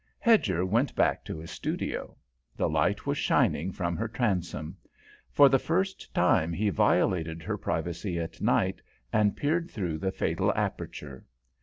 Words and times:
Hedger 0.17 0.65
went 0.65 0.95
back 0.95 1.23
to 1.25 1.37
his 1.37 1.51
studio. 1.51 2.17
The 2.57 2.67
light 2.67 3.05
was 3.05 3.19
shining 3.19 3.71
from 3.71 3.95
her 3.97 4.07
transom. 4.07 4.75
For 5.29 5.47
the 5.47 5.59
first 5.59 6.11
time 6.11 6.51
he 6.53 6.71
violated 6.71 7.43
her 7.43 7.55
privacy 7.55 8.17
at 8.19 8.41
night, 8.41 8.81
and 9.13 9.37
peered 9.37 9.69
through 9.69 9.99
that 9.99 10.15
fatal 10.15 10.51
aperture. 10.55 11.27